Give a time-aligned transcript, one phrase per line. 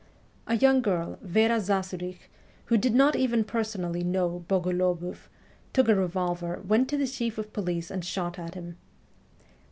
[0.47, 2.27] A young girl, Vera Zasulich,
[2.65, 5.29] who did not even personally know Bogoluboff,
[5.73, 8.77] took a revolver, went to the chief of police, and shot at him.